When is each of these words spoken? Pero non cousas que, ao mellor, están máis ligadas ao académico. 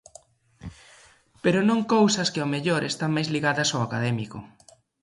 Pero 1.43 1.59
non 1.69 1.87
cousas 1.93 2.27
que, 2.33 2.41
ao 2.41 2.51
mellor, 2.53 2.81
están 2.83 3.11
máis 3.15 3.31
ligadas 3.35 3.69
ao 3.71 3.81
académico. 3.87 4.37